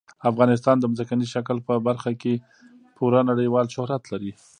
افغانستان 0.31 0.75
د 0.79 0.85
ځمکني 0.97 1.27
شکل 1.33 1.57
په 1.67 1.73
برخه 1.87 2.11
کې 2.21 2.33
پوره 2.95 3.19
نړیوال 3.29 3.65
شهرت 3.75 4.03
لري. 4.11 4.31